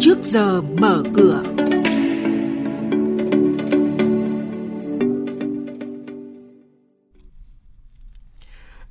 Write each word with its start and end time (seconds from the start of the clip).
trước 0.00 0.18
giờ 0.22 0.60
mở 0.60 1.02
cửa. 1.16 1.42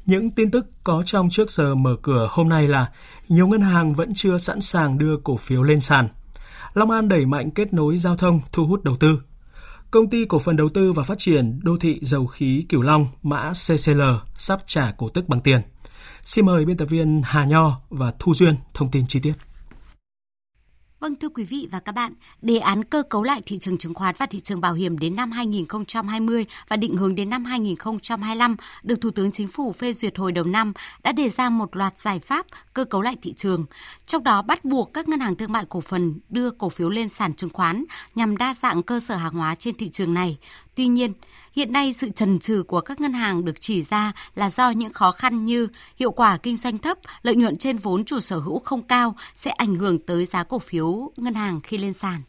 Những 0.06 0.29
tin 0.29 0.51
tức 0.51 0.65
có 0.83 1.04
trong 1.06 1.29
trước 1.29 1.51
giờ 1.51 1.76
mở 1.76 1.96
cửa 2.01 2.28
hôm 2.31 2.49
nay 2.49 2.67
là 2.67 2.92
nhiều 3.29 3.47
ngân 3.47 3.62
hàng 3.62 3.94
vẫn 3.94 4.13
chưa 4.15 4.38
sẵn 4.38 4.62
sàng 4.62 4.97
đưa 4.97 5.17
cổ 5.17 5.38
phiếu 5.38 5.63
lên 5.63 5.79
sàn. 5.79 6.08
Long 6.74 6.92
An 6.92 7.10
đẩy 7.10 7.26
mạnh 7.26 7.51
kết 7.51 7.74
nối 7.74 7.97
giao 7.97 8.17
thông, 8.17 8.42
thu 8.51 8.65
hút 8.65 8.83
đầu 8.83 8.96
tư. 8.96 9.21
Công 9.92 10.10
ty 10.10 10.26
cổ 10.26 10.39
phần 10.39 10.55
đầu 10.55 10.69
tư 10.69 10.94
và 10.94 11.03
phát 11.03 11.19
triển 11.19 11.60
đô 11.63 11.78
thị 11.78 11.99
dầu 12.01 12.28
khí 12.28 12.65
Cửu 12.69 12.81
Long, 12.81 13.08
mã 13.24 13.51
CCL, 13.51 14.01
sắp 14.37 14.60
trả 14.65 14.92
cổ 14.97 15.10
tức 15.10 15.29
bằng 15.29 15.42
tiền. 15.42 15.62
Xin 16.21 16.45
mời 16.45 16.66
biên 16.66 16.77
tập 16.77 16.85
viên 16.85 17.21
Hà 17.26 17.45
Nho 17.45 17.80
và 17.89 18.13
Thu 18.20 18.34
Duyên 18.34 18.55
thông 18.73 18.92
tin 18.92 19.08
chi 19.08 19.20
tiết. 19.20 19.47
Vâng 21.00 21.16
thưa 21.16 21.30
quý 21.30 21.44
vị 21.44 21.68
và 21.72 21.80
các 21.80 21.92
bạn, 21.92 22.14
đề 22.42 22.58
án 22.58 22.84
cơ 22.84 23.04
cấu 23.04 23.24
lại 23.24 23.42
thị 23.46 23.58
trường 23.58 23.78
chứng 23.78 23.94
khoán 23.94 24.16
và 24.18 24.26
thị 24.26 24.40
trường 24.40 24.62
bảo 24.62 24.74
hiểm 24.74 24.98
đến 24.98 25.16
năm 25.16 25.32
2020 25.32 26.46
và 26.68 26.78
định 26.78 26.98
hướng 26.98 27.16
đến 27.16 27.30
năm 27.30 27.46
2025 27.46 28.55
được 28.84 29.02
Thủ 29.02 29.12
tướng 29.12 29.32
Chính 29.32 29.48
phủ 29.48 29.74
phê 29.74 29.94
duyệt 29.94 30.18
hồi 30.18 30.32
đầu 30.32 30.46
năm 30.46 30.74
đã 31.04 31.12
đề 31.12 31.30
ra 31.30 31.50
một 31.50 31.76
loạt 31.76 31.98
giải 31.98 32.20
pháp 32.20 32.46
cơ 32.74 32.86
cấu 32.86 33.02
lại 33.02 33.16
thị 33.22 33.34
trường, 33.34 33.66
trong 34.05 34.24
đó 34.24 34.41
bắt 34.41 34.66
buộc 34.66 34.94
các 34.94 35.08
ngân 35.08 35.20
hàng 35.20 35.36
thương 35.36 35.52
mại 35.52 35.66
cổ 35.70 35.82
phần 35.82 36.20
đưa 36.30 36.52
cổ 36.52 36.70
phiếu 36.70 36.90
lên 36.90 37.10
sàn 37.10 37.34
chứng 37.34 37.50
khoán 37.50 37.86
nhằm 38.16 38.38
đa 38.38 38.54
dạng 38.54 38.84
cơ 38.84 39.00
sở 39.00 39.16
hàng 39.16 39.34
hóa 39.34 39.55
trên 39.55 39.76
thị 39.76 39.90
trường 39.90 40.14
này. 40.14 40.38
Tuy 40.77 40.88
nhiên, 40.88 41.13
Hiện 41.58 41.73
nay 41.73 41.94
sự 41.94 42.09
trần 42.09 42.40
trừ 42.40 42.63
của 42.67 42.81
các 42.81 43.02
ngân 43.02 43.13
hàng 43.13 43.45
được 43.45 43.62
chỉ 43.62 43.84
ra 43.84 44.12
là 44.35 44.49
do 44.49 44.70
những 44.70 44.94
khó 44.94 45.12
khăn 45.12 45.45
như 45.45 45.68
hiệu 45.99 46.12
quả 46.12 46.38
kinh 46.38 46.58
doanh 46.58 46.77
thấp, 46.77 46.98
lợi 47.22 47.35
nhuận 47.35 47.55
trên 47.55 47.77
vốn 47.77 48.05
chủ 48.05 48.20
sở 48.20 48.38
hữu 48.38 48.59
không 48.59 48.82
cao 48.82 49.16
sẽ 49.35 49.52
ảnh 49.52 49.76
hưởng 49.76 49.99
tới 49.99 50.26
giá 50.26 50.44
cổ 50.44 50.59
phiếu 50.59 51.12
ngân 51.18 51.34
hàng 51.34 51.60
khi 51.62 51.77
lên 51.77 51.93
sàn. 51.93 52.21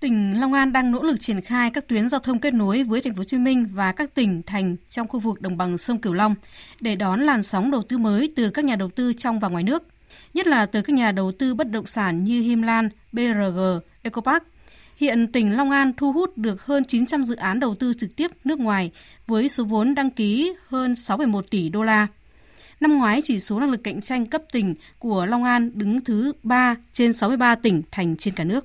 Tỉnh 0.00 0.40
Long 0.40 0.52
An 0.52 0.72
đang 0.72 0.90
nỗ 0.90 1.02
lực 1.02 1.16
triển 1.20 1.40
khai 1.40 1.70
các 1.70 1.88
tuyến 1.88 2.08
giao 2.08 2.20
thông 2.20 2.38
kết 2.38 2.54
nối 2.54 2.82
với 2.82 3.00
thành 3.00 3.14
phố 3.14 3.18
Hồ 3.18 3.24
Chí 3.24 3.38
Minh 3.38 3.68
và 3.72 3.92
các 3.92 4.14
tỉnh 4.14 4.42
thành 4.42 4.76
trong 4.88 5.08
khu 5.08 5.20
vực 5.20 5.40
đồng 5.40 5.56
bằng 5.56 5.78
sông 5.78 5.98
Cửu 5.98 6.12
Long 6.12 6.34
để 6.80 6.96
đón 6.96 7.20
làn 7.20 7.42
sóng 7.42 7.70
đầu 7.70 7.82
tư 7.82 7.98
mới 7.98 8.32
từ 8.36 8.50
các 8.50 8.64
nhà 8.64 8.76
đầu 8.76 8.90
tư 8.90 9.12
trong 9.12 9.40
và 9.40 9.48
ngoài 9.48 9.64
nước, 9.64 9.82
nhất 10.34 10.46
là 10.46 10.66
từ 10.66 10.82
các 10.82 10.94
nhà 10.94 11.12
đầu 11.12 11.32
tư 11.32 11.54
bất 11.54 11.70
động 11.70 11.86
sản 11.86 12.24
như 12.24 12.40
Him 12.40 12.62
Lan, 12.62 12.88
BRG, 13.12 13.58
Ecopark 14.02 14.44
Hiện 14.96 15.32
tỉnh 15.32 15.56
Long 15.56 15.70
An 15.70 15.92
thu 15.96 16.12
hút 16.12 16.38
được 16.38 16.66
hơn 16.66 16.84
900 16.84 17.24
dự 17.24 17.36
án 17.36 17.60
đầu 17.60 17.74
tư 17.74 17.92
trực 17.98 18.16
tiếp 18.16 18.30
nước 18.44 18.58
ngoài 18.58 18.90
với 19.26 19.48
số 19.48 19.64
vốn 19.64 19.94
đăng 19.94 20.10
ký 20.10 20.52
hơn 20.68 20.92
6,1 20.92 21.42
tỷ 21.50 21.68
đô 21.68 21.82
la. 21.82 22.06
Năm 22.80 22.92
ngoái, 22.92 23.20
chỉ 23.24 23.38
số 23.38 23.60
năng 23.60 23.70
lực 23.70 23.84
cạnh 23.84 24.00
tranh 24.00 24.26
cấp 24.26 24.42
tỉnh 24.52 24.74
của 24.98 25.26
Long 25.26 25.44
An 25.44 25.70
đứng 25.74 26.04
thứ 26.04 26.32
3 26.42 26.76
trên 26.92 27.12
63 27.12 27.54
tỉnh 27.54 27.82
thành 27.90 28.16
trên 28.16 28.34
cả 28.34 28.44
nước. 28.44 28.64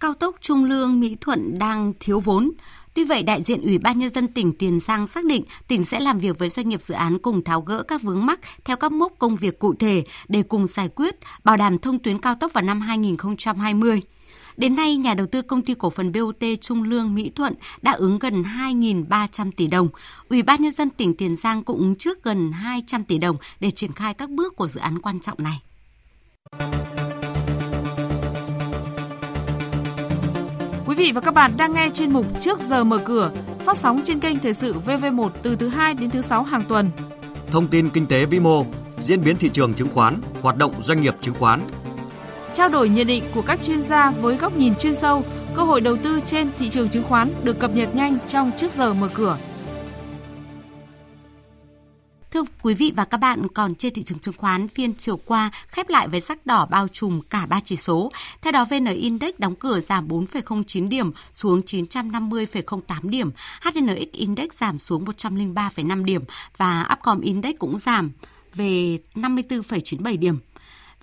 Cao 0.00 0.14
tốc 0.14 0.36
Trung 0.40 0.64
Lương 0.64 1.00
Mỹ 1.00 1.16
Thuận 1.20 1.58
đang 1.58 1.92
thiếu 2.00 2.20
vốn. 2.20 2.50
Tuy 2.94 3.04
vậy, 3.04 3.22
đại 3.22 3.42
diện 3.42 3.62
Ủy 3.62 3.78
ban 3.78 3.98
Nhân 3.98 4.10
dân 4.10 4.28
tỉnh 4.28 4.52
Tiền 4.52 4.80
Giang 4.80 5.06
xác 5.06 5.24
định 5.24 5.44
tỉnh 5.68 5.84
sẽ 5.84 6.00
làm 6.00 6.18
việc 6.18 6.38
với 6.38 6.48
doanh 6.48 6.68
nghiệp 6.68 6.82
dự 6.82 6.94
án 6.94 7.18
cùng 7.18 7.44
tháo 7.44 7.60
gỡ 7.60 7.82
các 7.82 8.02
vướng 8.02 8.26
mắc 8.26 8.40
theo 8.64 8.76
các 8.76 8.92
mốc 8.92 9.12
công 9.18 9.36
việc 9.36 9.58
cụ 9.58 9.74
thể 9.74 10.04
để 10.28 10.42
cùng 10.42 10.66
giải 10.66 10.88
quyết, 10.88 11.14
bảo 11.44 11.56
đảm 11.56 11.78
thông 11.78 11.98
tuyến 11.98 12.18
cao 12.18 12.34
tốc 12.34 12.52
vào 12.52 12.64
năm 12.64 12.80
2020. 12.80 14.02
Đến 14.56 14.76
nay, 14.76 14.96
nhà 14.96 15.14
đầu 15.14 15.26
tư 15.26 15.42
công 15.42 15.62
ty 15.62 15.74
cổ 15.74 15.90
phần 15.90 16.12
BOT 16.12 16.44
Trung 16.60 16.82
Lương 16.82 17.14
Mỹ 17.14 17.30
Thuận 17.34 17.54
đã 17.82 17.92
ứng 17.92 18.18
gần 18.18 18.42
2.300 18.42 19.50
tỷ 19.56 19.66
đồng. 19.66 19.88
Ủy 20.28 20.42
ban 20.42 20.62
nhân 20.62 20.72
dân 20.72 20.90
tỉnh 20.90 21.14
Tiền 21.14 21.36
Giang 21.36 21.62
cũng 21.62 21.78
ứng 21.78 21.96
trước 21.96 22.22
gần 22.22 22.52
200 22.52 23.04
tỷ 23.04 23.18
đồng 23.18 23.36
để 23.60 23.70
triển 23.70 23.92
khai 23.92 24.14
các 24.14 24.30
bước 24.30 24.56
của 24.56 24.66
dự 24.66 24.80
án 24.80 24.98
quan 24.98 25.20
trọng 25.20 25.38
này. 25.38 25.60
Quý 30.86 30.94
vị 30.94 31.12
và 31.12 31.20
các 31.20 31.34
bạn 31.34 31.52
đang 31.56 31.72
nghe 31.72 31.90
chuyên 31.94 32.12
mục 32.12 32.26
Trước 32.40 32.58
giờ 32.58 32.84
mở 32.84 32.98
cửa, 32.98 33.32
phát 33.58 33.76
sóng 33.76 34.02
trên 34.04 34.20
kênh 34.20 34.38
Thời 34.38 34.52
sự 34.52 34.74
VV1 34.86 35.28
từ 35.42 35.56
thứ 35.56 35.68
2 35.68 35.94
đến 35.94 36.10
thứ 36.10 36.22
6 36.22 36.42
hàng 36.42 36.64
tuần. 36.68 36.90
Thông 37.50 37.68
tin 37.68 37.90
kinh 37.90 38.06
tế 38.06 38.26
vĩ 38.26 38.40
mô, 38.40 38.66
diễn 38.98 39.24
biến 39.24 39.36
thị 39.36 39.50
trường 39.52 39.74
chứng 39.74 39.88
khoán, 39.88 40.20
hoạt 40.42 40.56
động 40.56 40.72
doanh 40.82 41.00
nghiệp 41.00 41.14
chứng 41.20 41.34
khoán, 41.34 41.60
trao 42.54 42.68
đổi 42.68 42.88
nhận 42.88 43.06
định 43.06 43.24
của 43.34 43.42
các 43.42 43.62
chuyên 43.62 43.80
gia 43.80 44.10
với 44.10 44.36
góc 44.36 44.56
nhìn 44.56 44.74
chuyên 44.74 44.94
sâu, 44.94 45.24
cơ 45.54 45.62
hội 45.62 45.80
đầu 45.80 45.96
tư 45.96 46.20
trên 46.26 46.50
thị 46.58 46.68
trường 46.68 46.88
chứng 46.88 47.04
khoán 47.04 47.30
được 47.42 47.58
cập 47.58 47.74
nhật 47.74 47.94
nhanh 47.94 48.18
trong 48.28 48.50
trước 48.56 48.72
giờ 48.72 48.94
mở 48.94 49.08
cửa. 49.14 49.38
Thưa 52.30 52.42
quý 52.62 52.74
vị 52.74 52.92
và 52.96 53.04
các 53.04 53.16
bạn, 53.16 53.48
còn 53.48 53.74
trên 53.74 53.94
thị 53.94 54.02
trường 54.02 54.18
chứng 54.18 54.34
khoán 54.36 54.68
phiên 54.68 54.94
chiều 54.94 55.16
qua 55.16 55.50
khép 55.66 55.88
lại 55.88 56.08
với 56.08 56.20
sắc 56.20 56.46
đỏ 56.46 56.66
bao 56.70 56.88
trùm 56.88 57.20
cả 57.30 57.46
ba 57.46 57.60
chỉ 57.64 57.76
số. 57.76 58.12
Theo 58.42 58.52
đó 58.52 58.64
VN 58.64 58.84
Index 58.84 59.34
đóng 59.38 59.54
cửa 59.54 59.80
giảm 59.80 60.08
4,09 60.08 60.88
điểm 60.88 61.12
xuống 61.32 61.60
950,08 61.60 62.80
điểm, 63.02 63.30
HNX 63.62 64.12
Index 64.12 64.48
giảm 64.60 64.78
xuống 64.78 65.04
103,5 65.04 66.04
điểm 66.04 66.22
và 66.56 66.88
Upcom 66.92 67.20
Index 67.20 67.54
cũng 67.58 67.78
giảm 67.78 68.10
về 68.54 68.98
54,97 69.14 70.18
điểm. 70.18 70.38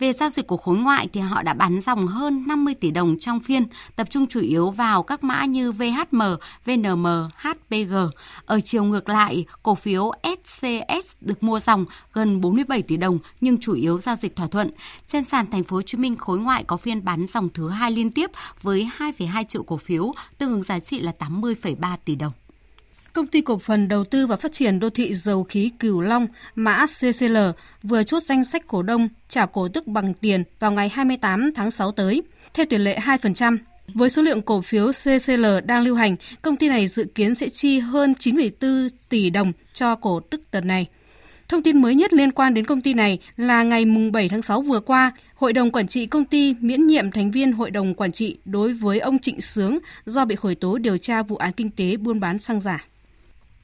Về 0.01 0.13
giao 0.13 0.29
dịch 0.29 0.47
của 0.47 0.57
khối 0.57 0.77
ngoại 0.77 1.07
thì 1.13 1.21
họ 1.21 1.43
đã 1.43 1.53
bán 1.53 1.81
dòng 1.81 2.07
hơn 2.07 2.43
50 2.47 2.73
tỷ 2.73 2.91
đồng 2.91 3.19
trong 3.19 3.39
phiên, 3.39 3.65
tập 3.95 4.07
trung 4.09 4.27
chủ 4.27 4.39
yếu 4.39 4.69
vào 4.69 5.03
các 5.03 5.23
mã 5.23 5.45
như 5.45 5.71
VHM, 5.71 6.21
VNM, 6.65 7.07
HPG. 7.35 7.93
Ở 8.45 8.59
chiều 8.59 8.83
ngược 8.83 9.09
lại, 9.09 9.45
cổ 9.63 9.75
phiếu 9.75 10.11
SCS 10.23 11.13
được 11.21 11.43
mua 11.43 11.59
dòng 11.59 11.85
gần 12.13 12.41
47 12.41 12.81
tỷ 12.81 12.97
đồng 12.97 13.19
nhưng 13.41 13.57
chủ 13.57 13.73
yếu 13.73 13.99
giao 13.99 14.15
dịch 14.15 14.35
thỏa 14.35 14.47
thuận. 14.47 14.71
Trên 15.07 15.23
sàn 15.23 15.51
thành 15.51 15.63
phố 15.63 15.75
Hồ 15.75 15.81
Chí 15.81 15.97
Minh 15.97 16.15
khối 16.15 16.39
ngoại 16.39 16.63
có 16.63 16.77
phiên 16.77 17.05
bán 17.05 17.25
dòng 17.27 17.49
thứ 17.53 17.69
hai 17.69 17.91
liên 17.91 18.11
tiếp 18.11 18.31
với 18.61 18.89
2,2 18.97 19.43
triệu 19.43 19.63
cổ 19.63 19.77
phiếu, 19.77 20.11
tương 20.37 20.51
ứng 20.51 20.63
giá 20.63 20.79
trị 20.79 20.99
là 20.99 21.11
80,3 21.19 21.97
tỷ 22.05 22.15
đồng. 22.15 22.31
Công 23.13 23.27
ty 23.27 23.41
cổ 23.41 23.57
phần 23.57 23.87
đầu 23.87 24.03
tư 24.03 24.27
và 24.27 24.35
phát 24.35 24.53
triển 24.53 24.79
đô 24.79 24.89
thị 24.89 25.13
dầu 25.13 25.43
khí 25.43 25.71
Cửu 25.79 26.01
Long, 26.01 26.27
mã 26.55 26.85
CCL, 26.85 27.37
vừa 27.83 28.03
chốt 28.03 28.19
danh 28.19 28.43
sách 28.43 28.67
cổ 28.67 28.83
đông 28.83 29.09
trả 29.27 29.45
cổ 29.45 29.67
tức 29.67 29.87
bằng 29.87 30.13
tiền 30.13 30.43
vào 30.59 30.71
ngày 30.71 30.89
28 30.89 31.51
tháng 31.55 31.71
6 31.71 31.91
tới, 31.91 32.23
theo 32.53 32.65
tỷ 32.69 32.77
lệ 32.77 32.99
2%. 32.99 33.57
Với 33.93 34.09
số 34.09 34.21
lượng 34.21 34.41
cổ 34.41 34.61
phiếu 34.61 34.91
CCL 34.91 35.45
đang 35.65 35.83
lưu 35.83 35.95
hành, 35.95 36.15
công 36.41 36.55
ty 36.55 36.69
này 36.69 36.87
dự 36.87 37.05
kiến 37.15 37.35
sẽ 37.35 37.49
chi 37.49 37.79
hơn 37.79 38.13
9,4 38.19 38.89
tỷ 39.09 39.29
đồng 39.29 39.51
cho 39.73 39.95
cổ 39.95 40.19
tức 40.19 40.41
đợt 40.51 40.65
này. 40.65 40.87
Thông 41.47 41.63
tin 41.63 41.81
mới 41.81 41.95
nhất 41.95 42.13
liên 42.13 42.31
quan 42.31 42.53
đến 42.53 42.65
công 42.65 42.81
ty 42.81 42.93
này 42.93 43.19
là 43.37 43.63
ngày 43.63 43.85
7 44.13 44.29
tháng 44.29 44.41
6 44.41 44.61
vừa 44.61 44.79
qua, 44.79 45.11
Hội 45.35 45.53
đồng 45.53 45.71
Quản 45.71 45.87
trị 45.87 46.05
công 46.05 46.25
ty 46.25 46.55
miễn 46.59 46.87
nhiệm 46.87 47.11
thành 47.11 47.31
viên 47.31 47.51
Hội 47.51 47.71
đồng 47.71 47.93
Quản 47.93 48.11
trị 48.11 48.37
đối 48.45 48.73
với 48.73 48.99
ông 48.99 49.19
Trịnh 49.19 49.41
Sướng 49.41 49.79
do 50.05 50.25
bị 50.25 50.35
khởi 50.35 50.55
tố 50.55 50.77
điều 50.77 50.97
tra 50.97 51.23
vụ 51.23 51.35
án 51.35 51.53
kinh 51.53 51.69
tế 51.69 51.97
buôn 51.97 52.19
bán 52.19 52.39
xăng 52.39 52.61
giả 52.61 52.85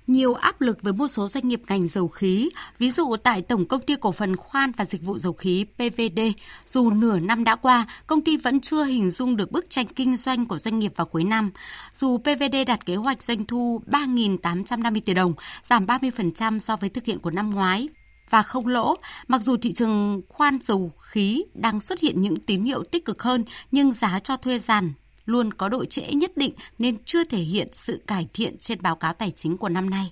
nhiều 0.08 0.34
áp 0.34 0.62
lực 0.62 0.82
với 0.82 0.94
một 0.94 1.08
số 1.08 1.28
doanh 1.28 1.48
nghiệp 1.48 1.62
ngành 1.68 1.88
dầu 1.88 2.08
khí. 2.08 2.50
Ví 2.80 2.92
dụ 2.92 3.16
tại 3.24 3.42
Tổng 3.42 3.66
Công 3.66 3.82
ty 3.82 3.96
Cổ 3.96 4.12
phần 4.12 4.36
Khoan 4.36 4.72
và 4.78 4.86
Dịch 4.86 5.04
vụ 5.04 5.18
Dầu 5.18 5.34
khí 5.34 5.66
PVD, 5.76 6.20
dù 6.66 6.90
nửa 6.90 7.20
năm 7.20 7.44
đã 7.44 7.56
qua, 7.56 7.86
công 8.08 8.22
ty 8.22 8.38
vẫn 8.38 8.60
chưa 8.60 8.84
hình 8.84 9.10
dung 9.10 9.38
được 9.38 9.52
bức 9.52 9.70
tranh 9.70 9.88
kinh 9.88 10.18
doanh 10.18 10.46
của 10.46 10.58
doanh 10.58 10.80
nghiệp 10.80 10.94
vào 10.96 11.08
cuối 11.08 11.24
năm. 11.24 11.52
Dù 11.94 12.18
PVD 12.18 12.56
đặt 12.68 12.86
kế 12.86 12.96
hoạch 12.96 13.24
doanh 13.24 13.46
thu 13.46 13.82
3.850 13.88 15.02
tỷ 15.06 15.14
đồng, 15.14 15.34
giảm 15.64 15.86
30% 15.86 16.60
so 16.60 16.76
với 16.76 16.90
thực 16.90 17.06
hiện 17.06 17.20
của 17.20 17.32
năm 17.32 17.50
ngoái 17.50 17.88
và 18.30 18.44
không 18.44 18.68
lỗ. 18.68 18.96
Mặc 19.28 19.42
dù 19.42 19.58
thị 19.58 19.74
trường 19.74 20.22
khoan 20.30 20.58
dầu 20.62 20.92
khí 21.00 21.44
đang 21.54 21.80
xuất 21.80 22.00
hiện 22.00 22.22
những 22.22 22.40
tín 22.40 22.64
hiệu 22.64 22.84
tích 22.84 23.06
cực 23.06 23.24
hơn, 23.24 23.44
nhưng 23.72 23.92
giá 23.92 24.20
cho 24.20 24.38
thuê 24.38 24.60
giàn 24.60 24.94
luôn 25.28 25.54
có 25.54 25.70
độ 25.70 25.86
trễ 25.86 26.14
nhất 26.14 26.38
định 26.38 26.54
nên 26.80 26.98
chưa 27.06 27.24
thể 27.24 27.40
hiện 27.40 27.68
sự 27.72 28.02
cải 28.08 28.28
thiện 28.34 28.58
trên 28.58 28.82
báo 28.82 28.96
cáo 28.96 29.14
tài 29.14 29.32
chính 29.32 29.58
của 29.58 29.70
năm 29.70 29.90
nay. 29.90 30.12